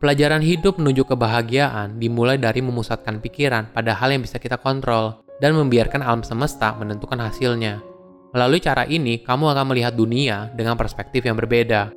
Pelajaran 0.00 0.40
hidup 0.40 0.80
menuju 0.80 1.04
kebahagiaan 1.04 2.00
dimulai 2.00 2.40
dari 2.40 2.64
memusatkan 2.64 3.20
pikiran 3.20 3.68
pada 3.68 3.92
hal 3.92 4.08
yang 4.08 4.24
bisa 4.24 4.40
kita 4.40 4.56
kontrol 4.56 5.20
dan 5.44 5.52
membiarkan 5.52 6.00
alam 6.00 6.24
semesta 6.24 6.72
menentukan 6.72 7.20
hasilnya. 7.20 7.84
Melalui 8.32 8.64
cara 8.64 8.88
ini, 8.88 9.20
kamu 9.20 9.52
akan 9.52 9.64
melihat 9.68 9.92
dunia 9.92 10.48
dengan 10.56 10.80
perspektif 10.80 11.20
yang 11.28 11.36
berbeda. 11.36 11.92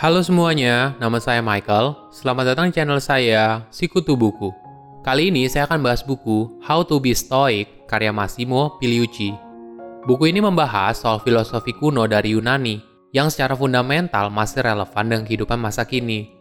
Halo 0.00 0.24
semuanya, 0.24 0.96
nama 0.96 1.20
saya 1.20 1.44
Michael. 1.44 2.08
Selamat 2.08 2.56
datang 2.56 2.72
di 2.72 2.80
channel 2.80 3.04
saya, 3.04 3.68
Sikutu 3.68 4.16
Buku. 4.16 4.48
Kali 5.04 5.28
ini 5.28 5.44
saya 5.44 5.68
akan 5.68 5.84
bahas 5.84 6.00
buku 6.00 6.64
How 6.64 6.88
to 6.88 6.96
be 7.04 7.12
Stoic 7.12 7.84
karya 7.84 8.16
Massimo 8.16 8.80
Pigliucci. 8.80 9.28
Buku 10.08 10.24
ini 10.32 10.40
membahas 10.40 11.04
soal 11.04 11.20
filosofi 11.20 11.76
kuno 11.76 12.08
dari 12.08 12.32
Yunani 12.32 12.93
yang 13.14 13.30
secara 13.30 13.54
fundamental 13.54 14.26
masih 14.28 14.66
relevan 14.66 15.06
dengan 15.06 15.22
kehidupan 15.22 15.54
masa 15.54 15.86
kini. 15.86 16.34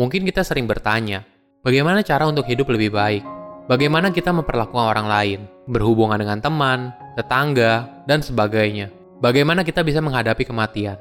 Mungkin 0.00 0.24
kita 0.24 0.40
sering 0.40 0.64
bertanya, 0.64 1.28
bagaimana 1.60 2.00
cara 2.00 2.24
untuk 2.24 2.48
hidup 2.48 2.72
lebih 2.72 2.96
baik? 2.96 3.20
Bagaimana 3.68 4.08
kita 4.08 4.32
memperlakukan 4.32 4.88
orang 4.88 5.04
lain, 5.04 5.40
berhubungan 5.68 6.16
dengan 6.16 6.40
teman, 6.40 6.96
tetangga, 7.12 7.84
dan 8.08 8.24
sebagainya? 8.24 8.88
Bagaimana 9.20 9.60
kita 9.60 9.84
bisa 9.84 10.00
menghadapi 10.00 10.48
kematian? 10.48 10.96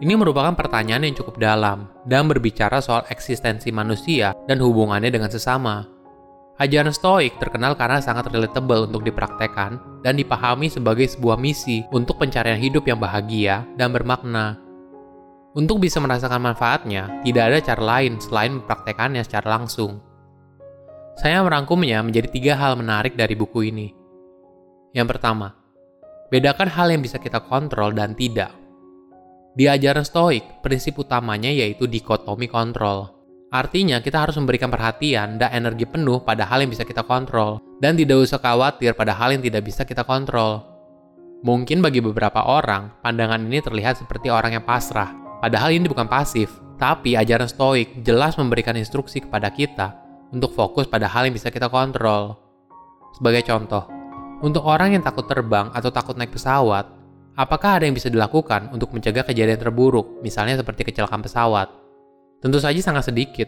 Ini 0.00 0.16
merupakan 0.16 0.56
pertanyaan 0.56 1.04
yang 1.04 1.14
cukup 1.20 1.36
dalam 1.36 1.92
dan 2.08 2.24
berbicara 2.24 2.80
soal 2.80 3.04
eksistensi 3.12 3.68
manusia 3.68 4.32
dan 4.48 4.58
hubungannya 4.64 5.12
dengan 5.12 5.28
sesama. 5.28 5.91
Ajaran 6.62 6.94
Stoik 6.94 7.42
terkenal 7.42 7.74
karena 7.74 7.98
sangat 7.98 8.30
relatable 8.30 8.86
untuk 8.86 9.02
dipraktekkan 9.02 9.82
dan 10.06 10.14
dipahami 10.14 10.70
sebagai 10.70 11.10
sebuah 11.10 11.34
misi 11.34 11.82
untuk 11.90 12.22
pencarian 12.22 12.54
hidup 12.54 12.86
yang 12.86 13.02
bahagia 13.02 13.66
dan 13.74 13.90
bermakna. 13.90 14.62
Untuk 15.58 15.82
bisa 15.82 15.98
merasakan 15.98 16.38
manfaatnya, 16.38 17.18
tidak 17.26 17.50
ada 17.50 17.58
cara 17.66 17.82
lain 17.82 18.22
selain 18.22 18.62
mempraktekannya 18.62 19.26
secara 19.26 19.58
langsung. 19.58 19.98
Saya 21.18 21.42
merangkumnya 21.42 21.98
menjadi 21.98 22.30
tiga 22.30 22.54
hal 22.54 22.78
menarik 22.78 23.18
dari 23.18 23.34
buku 23.34 23.66
ini. 23.66 23.90
Yang 24.94 25.18
pertama, 25.18 25.58
bedakan 26.30 26.70
hal 26.70 26.94
yang 26.94 27.02
bisa 27.02 27.18
kita 27.18 27.42
kontrol 27.42 27.90
dan 27.90 28.14
tidak. 28.14 28.54
Di 29.58 29.66
ajaran 29.66 30.06
Stoik, 30.06 30.62
prinsip 30.62 30.94
utamanya 30.94 31.50
yaitu 31.50 31.90
dikotomi 31.90 32.46
kontrol 32.46 33.21
Artinya, 33.52 34.00
kita 34.00 34.24
harus 34.24 34.40
memberikan 34.40 34.72
perhatian 34.72 35.36
dan 35.36 35.52
energi 35.52 35.84
penuh 35.84 36.24
pada 36.24 36.48
hal 36.48 36.64
yang 36.64 36.72
bisa 36.72 36.88
kita 36.88 37.04
kontrol, 37.04 37.60
dan 37.84 37.92
tidak 38.00 38.24
usah 38.24 38.40
khawatir 38.40 38.96
pada 38.96 39.12
hal 39.12 39.36
yang 39.36 39.44
tidak 39.44 39.68
bisa 39.68 39.84
kita 39.84 40.08
kontrol. 40.08 40.64
Mungkin 41.44 41.84
bagi 41.84 42.00
beberapa 42.00 42.48
orang, 42.48 42.96
pandangan 43.04 43.44
ini 43.44 43.60
terlihat 43.60 44.00
seperti 44.00 44.32
orang 44.32 44.56
yang 44.56 44.64
pasrah, 44.64 45.12
padahal 45.44 45.68
ini 45.68 45.84
bukan 45.84 46.08
pasif, 46.08 46.48
tapi 46.80 47.12
ajaran 47.12 47.44
stoik 47.44 48.00
jelas 48.00 48.40
memberikan 48.40 48.72
instruksi 48.72 49.20
kepada 49.20 49.52
kita 49.52 50.00
untuk 50.32 50.56
fokus 50.56 50.88
pada 50.88 51.04
hal 51.04 51.28
yang 51.28 51.36
bisa 51.36 51.52
kita 51.52 51.68
kontrol. 51.68 52.40
Sebagai 53.12 53.44
contoh, 53.44 53.84
untuk 54.40 54.64
orang 54.64 54.96
yang 54.96 55.04
takut 55.04 55.28
terbang 55.28 55.68
atau 55.76 55.92
takut 55.92 56.16
naik 56.16 56.32
pesawat, 56.32 56.88
apakah 57.36 57.76
ada 57.76 57.84
yang 57.84 57.92
bisa 57.92 58.08
dilakukan 58.08 58.72
untuk 58.72 58.96
mencegah 58.96 59.28
kejadian 59.28 59.60
terburuk, 59.60 60.24
misalnya 60.24 60.56
seperti 60.56 60.88
kecelakaan 60.88 61.20
pesawat? 61.20 61.81
Tentu 62.42 62.58
saja 62.58 62.82
sangat 62.82 63.06
sedikit. 63.06 63.46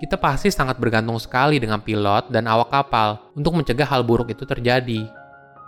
Kita 0.00 0.16
pasti 0.16 0.48
sangat 0.48 0.80
bergantung 0.80 1.20
sekali 1.20 1.60
dengan 1.60 1.84
pilot 1.84 2.32
dan 2.32 2.48
awak 2.48 2.72
kapal 2.72 3.30
untuk 3.36 3.60
mencegah 3.60 3.84
hal 3.84 4.00
buruk 4.02 4.32
itu 4.32 4.48
terjadi. 4.48 5.04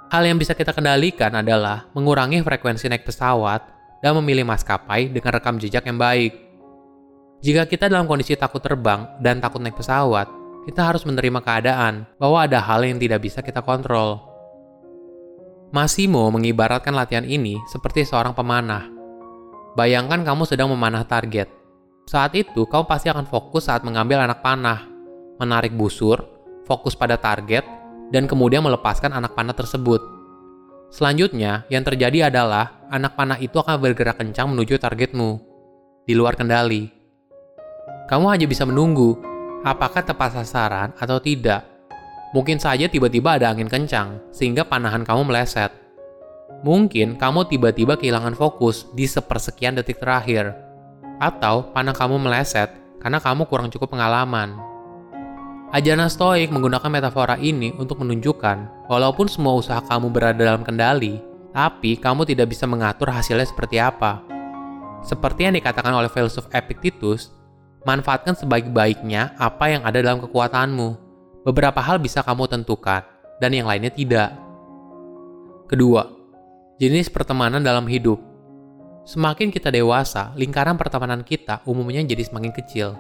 Hal 0.08 0.24
yang 0.24 0.40
bisa 0.40 0.56
kita 0.56 0.72
kendalikan 0.72 1.30
adalah 1.36 1.86
mengurangi 1.92 2.40
frekuensi 2.40 2.88
naik 2.88 3.04
pesawat 3.04 3.60
dan 4.00 4.16
memilih 4.16 4.48
maskapai 4.48 5.12
dengan 5.12 5.36
rekam 5.36 5.60
jejak 5.60 5.84
yang 5.84 6.00
baik. 6.00 6.32
Jika 7.44 7.68
kita 7.68 7.92
dalam 7.92 8.08
kondisi 8.08 8.32
takut 8.32 8.64
terbang 8.64 9.12
dan 9.20 9.44
takut 9.44 9.60
naik 9.60 9.76
pesawat, 9.76 10.26
kita 10.64 10.80
harus 10.80 11.04
menerima 11.04 11.44
keadaan 11.44 12.08
bahwa 12.16 12.48
ada 12.48 12.64
hal 12.64 12.80
yang 12.80 12.96
tidak 12.96 13.20
bisa 13.22 13.44
kita 13.44 13.60
kontrol. 13.60 14.24
Massimo 15.68 16.32
mengibaratkan 16.32 16.96
latihan 16.96 17.28
ini 17.28 17.60
seperti 17.68 18.08
seorang 18.08 18.32
pemanah. 18.32 18.88
Bayangkan 19.76 20.24
kamu 20.24 20.48
sedang 20.48 20.72
memanah 20.72 21.04
target 21.04 21.53
saat 22.04 22.36
itu, 22.36 22.68
kau 22.68 22.84
pasti 22.84 23.08
akan 23.08 23.24
fokus 23.24 23.72
saat 23.72 23.80
mengambil 23.80 24.20
anak 24.20 24.44
panah, 24.44 24.84
menarik 25.40 25.72
busur, 25.72 26.20
fokus 26.68 26.92
pada 26.92 27.16
target, 27.16 27.64
dan 28.12 28.28
kemudian 28.28 28.60
melepaskan 28.60 29.16
anak 29.16 29.32
panah 29.32 29.56
tersebut. 29.56 30.04
Selanjutnya, 30.92 31.64
yang 31.72 31.80
terjadi 31.80 32.28
adalah 32.28 32.84
anak 32.92 33.16
panah 33.16 33.40
itu 33.40 33.56
akan 33.56 33.80
bergerak 33.80 34.20
kencang 34.20 34.52
menuju 34.52 34.76
targetmu, 34.76 35.40
di 36.04 36.12
luar 36.12 36.36
kendali. 36.36 36.92
Kamu 38.04 38.28
hanya 38.28 38.44
bisa 38.44 38.68
menunggu 38.68 39.16
apakah 39.64 40.04
tepat 40.04 40.36
sasaran 40.36 40.92
atau 41.00 41.16
tidak. 41.18 41.64
Mungkin 42.36 42.60
saja 42.60 42.84
tiba-tiba 42.84 43.40
ada 43.40 43.48
angin 43.48 43.66
kencang, 43.72 44.28
sehingga 44.28 44.68
panahan 44.68 45.08
kamu 45.08 45.32
meleset. 45.32 45.72
Mungkin 46.60 47.16
kamu 47.16 47.48
tiba-tiba 47.48 47.96
kehilangan 47.96 48.36
fokus 48.36 48.92
di 48.92 49.08
sepersekian 49.08 49.80
detik 49.80 50.00
terakhir 50.00 50.63
atau 51.24 51.72
panah 51.72 51.96
kamu 51.96 52.20
meleset 52.20 52.68
karena 53.00 53.16
kamu 53.16 53.48
kurang 53.48 53.72
cukup 53.72 53.96
pengalaman. 53.96 54.60
Ajaran 55.72 56.12
Stoik 56.12 56.52
menggunakan 56.52 56.86
metafora 56.86 57.34
ini 57.40 57.72
untuk 57.80 58.04
menunjukkan 58.04 58.86
walaupun 58.86 59.26
semua 59.26 59.56
usaha 59.56 59.80
kamu 59.82 60.12
berada 60.12 60.38
dalam 60.38 60.62
kendali, 60.62 61.18
tapi 61.50 61.96
kamu 61.96 62.28
tidak 62.28 62.52
bisa 62.52 62.68
mengatur 62.68 63.10
hasilnya 63.10 63.48
seperti 63.48 63.80
apa. 63.80 64.22
Seperti 65.02 65.50
yang 65.50 65.54
dikatakan 65.58 65.92
oleh 65.92 66.08
filsuf 66.12 66.46
Epictetus, 66.54 67.34
manfaatkan 67.84 68.32
sebaik-baiknya 68.38 69.36
apa 69.36 69.68
yang 69.68 69.82
ada 69.84 70.00
dalam 70.00 70.22
kekuatanmu. 70.22 70.96
Beberapa 71.44 71.82
hal 71.84 72.00
bisa 72.00 72.24
kamu 72.24 72.48
tentukan, 72.48 73.04
dan 73.36 73.50
yang 73.52 73.68
lainnya 73.68 73.92
tidak. 73.92 74.32
Kedua, 75.68 76.08
jenis 76.80 77.12
pertemanan 77.12 77.60
dalam 77.60 77.84
hidup. 77.84 78.33
Semakin 79.04 79.52
kita 79.52 79.68
dewasa, 79.68 80.32
lingkaran 80.32 80.80
pertemanan 80.80 81.20
kita 81.20 81.60
umumnya 81.68 82.00
jadi 82.00 82.24
semakin 82.24 82.52
kecil. 82.56 82.96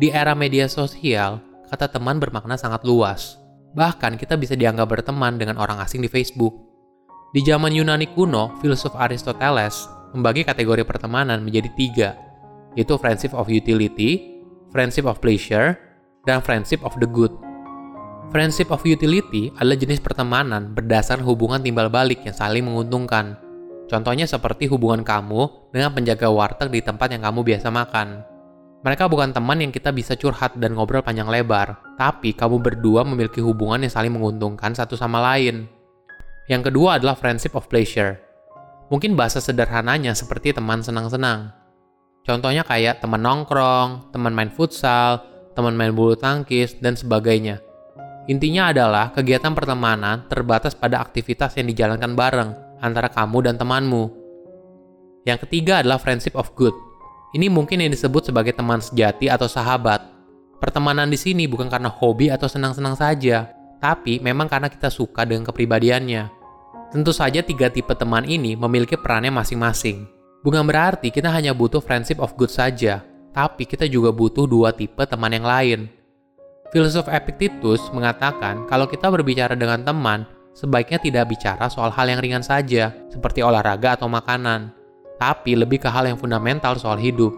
Di 0.00 0.08
era 0.08 0.32
media 0.32 0.64
sosial, 0.64 1.44
kata 1.68 1.92
teman 1.92 2.16
bermakna 2.16 2.56
sangat 2.56 2.88
luas. 2.88 3.36
Bahkan 3.76 4.16
kita 4.16 4.40
bisa 4.40 4.56
dianggap 4.56 4.88
berteman 4.88 5.36
dengan 5.36 5.60
orang 5.60 5.76
asing 5.84 6.00
di 6.00 6.08
Facebook. 6.08 6.56
Di 7.36 7.44
zaman 7.44 7.68
Yunani 7.68 8.08
kuno, 8.16 8.56
filsuf 8.64 8.96
Aristoteles 8.96 9.84
membagi 10.16 10.40
kategori 10.40 10.88
pertemanan 10.88 11.44
menjadi 11.44 11.68
tiga, 11.76 12.10
yaitu 12.72 12.96
friendship 12.96 13.36
of 13.36 13.52
utility, 13.52 14.40
friendship 14.72 15.04
of 15.04 15.20
pleasure, 15.20 15.76
dan 16.24 16.40
friendship 16.40 16.80
of 16.80 16.96
the 16.96 17.04
good. 17.04 17.36
Friendship 18.32 18.72
of 18.72 18.80
utility 18.88 19.52
adalah 19.60 19.76
jenis 19.76 20.00
pertemanan 20.00 20.72
berdasarkan 20.72 21.28
hubungan 21.28 21.60
timbal 21.60 21.92
balik 21.92 22.24
yang 22.24 22.32
saling 22.32 22.64
menguntungkan– 22.64 23.36
Contohnya 23.86 24.26
seperti 24.26 24.66
hubungan 24.66 25.06
kamu 25.06 25.70
dengan 25.70 25.94
penjaga 25.94 26.26
warteg 26.26 26.74
di 26.74 26.82
tempat 26.82 27.14
yang 27.14 27.22
kamu 27.22 27.46
biasa 27.46 27.70
makan. 27.70 28.26
Mereka 28.82 29.06
bukan 29.10 29.30
teman 29.34 29.62
yang 29.62 29.70
kita 29.74 29.90
bisa 29.94 30.18
curhat 30.18 30.58
dan 30.58 30.74
ngobrol 30.74 31.02
panjang 31.02 31.26
lebar, 31.26 31.78
tapi 31.98 32.34
kamu 32.34 32.62
berdua 32.62 33.06
memiliki 33.06 33.42
hubungan 33.42 33.82
yang 33.82 33.90
saling 33.90 34.14
menguntungkan 34.14 34.74
satu 34.74 34.98
sama 34.98 35.22
lain. 35.22 35.70
Yang 36.46 36.70
kedua 36.70 36.98
adalah 36.98 37.18
friendship 37.18 37.58
of 37.58 37.66
pleasure. 37.66 38.18
Mungkin 38.90 39.18
bahasa 39.18 39.42
sederhananya 39.42 40.14
seperti 40.14 40.54
teman 40.54 40.82
senang-senang. 40.82 41.50
Contohnya 42.22 42.62
kayak 42.66 43.02
teman 43.02 43.22
nongkrong, 43.22 44.10
teman 44.14 44.34
main 44.34 44.50
futsal, 44.50 45.22
teman 45.54 45.74
main 45.74 45.94
bulu 45.94 46.14
tangkis, 46.18 46.78
dan 46.78 46.98
sebagainya. 46.98 47.62
Intinya 48.26 48.74
adalah 48.74 49.14
kegiatan 49.14 49.54
pertemanan 49.54 50.26
terbatas 50.26 50.74
pada 50.74 50.98
aktivitas 51.02 51.54
yang 51.54 51.70
dijalankan 51.70 52.18
bareng, 52.18 52.50
antara 52.80 53.08
kamu 53.08 53.50
dan 53.50 53.54
temanmu. 53.56 54.12
Yang 55.26 55.48
ketiga 55.48 55.82
adalah 55.82 55.98
friendship 55.98 56.38
of 56.38 56.54
good. 56.54 56.74
Ini 57.34 57.50
mungkin 57.50 57.82
yang 57.82 57.90
disebut 57.90 58.30
sebagai 58.30 58.54
teman 58.54 58.78
sejati 58.78 59.26
atau 59.26 59.50
sahabat. 59.50 60.00
Pertemanan 60.56 61.10
di 61.10 61.18
sini 61.20 61.44
bukan 61.44 61.68
karena 61.68 61.90
hobi 61.90 62.32
atau 62.32 62.48
senang-senang 62.48 62.96
saja, 62.96 63.50
tapi 63.82 64.22
memang 64.22 64.48
karena 64.48 64.72
kita 64.72 64.88
suka 64.88 65.26
dengan 65.28 65.44
kepribadiannya. 65.44 66.32
Tentu 66.94 67.12
saja 67.12 67.42
tiga 67.42 67.68
tipe 67.68 67.92
teman 67.92 68.24
ini 68.24 68.56
memiliki 68.56 68.96
perannya 68.96 69.34
masing-masing. 69.34 70.06
Bukan 70.46 70.62
berarti 70.64 71.10
kita 71.10 71.28
hanya 71.28 71.52
butuh 71.52 71.82
friendship 71.82 72.22
of 72.22 72.38
good 72.38 72.48
saja, 72.48 73.02
tapi 73.34 73.66
kita 73.66 73.84
juga 73.90 74.14
butuh 74.14 74.46
dua 74.46 74.70
tipe 74.72 75.02
teman 75.04 75.34
yang 75.34 75.44
lain. 75.44 75.90
Filosof 76.70 77.10
Epictetus 77.10 77.82
mengatakan 77.90 78.64
kalau 78.70 78.86
kita 78.86 79.10
berbicara 79.10 79.58
dengan 79.58 79.82
teman, 79.82 80.24
sebaiknya 80.56 80.96
tidak 80.96 81.36
bicara 81.36 81.68
soal 81.68 81.92
hal 81.92 82.08
yang 82.08 82.24
ringan 82.24 82.40
saja, 82.40 82.96
seperti 83.12 83.44
olahraga 83.44 84.00
atau 84.00 84.08
makanan, 84.08 84.72
tapi 85.20 85.52
lebih 85.52 85.84
ke 85.84 85.88
hal 85.92 86.08
yang 86.08 86.16
fundamental 86.16 86.80
soal 86.80 86.96
hidup. 86.96 87.36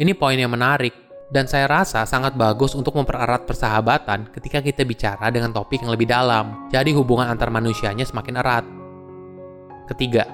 Ini 0.00 0.16
poin 0.16 0.40
yang 0.40 0.48
menarik, 0.48 0.96
dan 1.28 1.44
saya 1.44 1.68
rasa 1.68 2.08
sangat 2.08 2.32
bagus 2.40 2.72
untuk 2.72 2.96
mempererat 2.96 3.44
persahabatan 3.44 4.32
ketika 4.32 4.64
kita 4.64 4.82
bicara 4.88 5.28
dengan 5.28 5.52
topik 5.52 5.84
yang 5.84 5.92
lebih 5.92 6.08
dalam, 6.08 6.72
jadi 6.72 6.88
hubungan 6.96 7.28
antar 7.28 7.52
manusianya 7.52 8.08
semakin 8.08 8.40
erat. 8.40 8.64
Ketiga, 9.92 10.24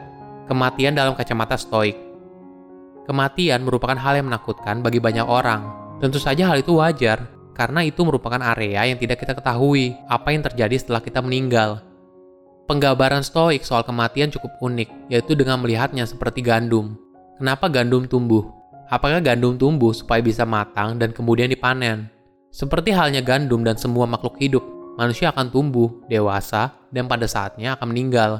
kematian 0.46 0.94
dalam 0.94 1.18
kacamata 1.18 1.58
stoik. 1.58 1.98
Kematian 3.10 3.66
merupakan 3.66 3.98
hal 3.98 4.22
yang 4.22 4.30
menakutkan 4.30 4.86
bagi 4.86 5.02
banyak 5.02 5.26
orang. 5.26 5.66
Tentu 5.98 6.22
saja 6.22 6.46
hal 6.46 6.62
itu 6.62 6.78
wajar, 6.78 7.26
karena 7.58 7.82
itu 7.82 8.06
merupakan 8.06 8.38
area 8.54 8.86
yang 8.86 9.02
tidak 9.02 9.18
kita 9.18 9.34
ketahui 9.34 9.98
apa 10.06 10.30
yang 10.30 10.46
terjadi 10.46 10.78
setelah 10.78 11.02
kita 11.02 11.18
meninggal. 11.18 11.89
Penggambaran 12.70 13.26
stoik 13.26 13.66
soal 13.66 13.82
kematian 13.82 14.30
cukup 14.30 14.54
unik, 14.62 15.10
yaitu 15.10 15.34
dengan 15.34 15.58
melihatnya 15.58 16.06
seperti 16.06 16.38
gandum. 16.38 16.94
Kenapa 17.34 17.66
gandum 17.66 18.06
tumbuh? 18.06 18.46
Apakah 18.86 19.18
gandum 19.18 19.58
tumbuh 19.58 19.90
supaya 19.90 20.22
bisa 20.22 20.46
matang 20.46 20.94
dan 20.94 21.10
kemudian 21.10 21.50
dipanen? 21.50 22.06
Seperti 22.54 22.94
halnya 22.94 23.26
gandum 23.26 23.66
dan 23.66 23.74
semua 23.74 24.06
makhluk 24.06 24.38
hidup, 24.38 24.62
manusia 24.94 25.34
akan 25.34 25.50
tumbuh, 25.50 25.90
dewasa, 26.06 26.70
dan 26.94 27.10
pada 27.10 27.26
saatnya 27.26 27.74
akan 27.74 27.90
meninggal. 27.90 28.38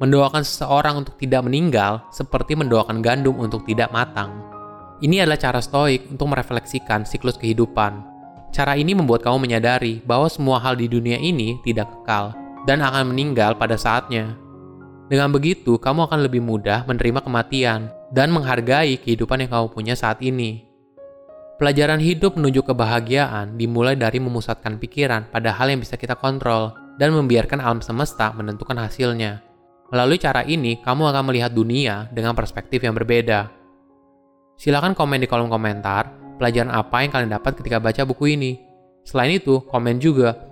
Mendoakan 0.00 0.40
seseorang 0.40 1.04
untuk 1.04 1.20
tidak 1.20 1.44
meninggal 1.44 2.08
seperti 2.16 2.56
mendoakan 2.56 3.04
gandum 3.04 3.36
untuk 3.36 3.68
tidak 3.68 3.92
matang. 3.92 4.40
Ini 5.04 5.28
adalah 5.28 5.36
cara 5.36 5.60
stoik 5.60 6.08
untuk 6.16 6.32
merefleksikan 6.32 7.04
siklus 7.04 7.36
kehidupan. 7.36 8.08
Cara 8.56 8.72
ini 8.72 8.96
membuat 8.96 9.20
kamu 9.20 9.36
menyadari 9.36 10.00
bahwa 10.00 10.32
semua 10.32 10.56
hal 10.64 10.80
di 10.80 10.88
dunia 10.88 11.20
ini 11.20 11.60
tidak 11.60 11.92
kekal 11.92 12.40
dan 12.66 12.82
akan 12.82 13.14
meninggal 13.14 13.58
pada 13.58 13.74
saatnya. 13.74 14.38
Dengan 15.10 15.28
begitu, 15.28 15.76
kamu 15.76 16.08
akan 16.08 16.24
lebih 16.24 16.40
mudah 16.40 16.88
menerima 16.88 17.20
kematian 17.20 17.92
dan 18.14 18.32
menghargai 18.32 18.96
kehidupan 18.96 19.44
yang 19.44 19.50
kamu 19.50 19.66
punya 19.68 19.94
saat 19.98 20.22
ini. 20.24 20.64
Pelajaran 21.60 22.00
hidup 22.00 22.34
menuju 22.34 22.64
kebahagiaan 22.64 23.54
dimulai 23.60 23.94
dari 23.94 24.18
memusatkan 24.18 24.80
pikiran 24.80 25.30
pada 25.30 25.52
hal 25.52 25.70
yang 25.70 25.78
bisa 25.84 25.94
kita 26.00 26.16
kontrol 26.16 26.74
dan 26.96 27.14
membiarkan 27.14 27.60
alam 27.60 27.78
semesta 27.84 28.32
menentukan 28.34 28.74
hasilnya. 28.80 29.44
Melalui 29.92 30.16
cara 30.16 30.42
ini, 30.42 30.80
kamu 30.80 31.12
akan 31.12 31.24
melihat 31.28 31.52
dunia 31.52 32.08
dengan 32.08 32.32
perspektif 32.32 32.80
yang 32.80 32.96
berbeda. 32.96 33.52
Silahkan 34.56 34.96
komen 34.96 35.20
di 35.20 35.28
kolom 35.28 35.52
komentar 35.52 36.08
pelajaran 36.40 36.72
apa 36.72 37.04
yang 37.04 37.10
kalian 37.12 37.32
dapat 37.36 37.52
ketika 37.60 37.78
baca 37.78 38.02
buku 38.08 38.34
ini. 38.34 38.58
Selain 39.04 39.36
itu, 39.36 39.60
komen 39.68 40.00
juga 40.00 40.51